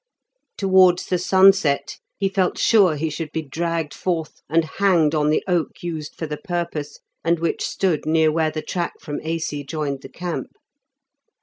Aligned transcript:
Towards 0.57 1.05
the 1.05 1.19
sunset 1.19 1.99
he 2.17 2.27
felt 2.27 2.57
sure 2.57 2.95
he 2.95 3.11
should 3.11 3.31
be 3.31 3.43
dragged 3.43 3.93
forth 3.93 4.41
and 4.49 4.65
hanged 4.65 5.13
on 5.13 5.29
the 5.29 5.43
oak 5.47 5.83
used 5.83 6.15
for 6.15 6.25
the 6.25 6.37
purpose, 6.37 6.97
and 7.23 7.37
which 7.37 7.63
stood 7.63 8.07
near 8.07 8.31
where 8.31 8.49
the 8.49 8.63
track 8.63 8.93
from 8.99 9.19
Aisi 9.19 9.63
joined 9.63 10.01
the 10.01 10.09
camp. 10.09 10.53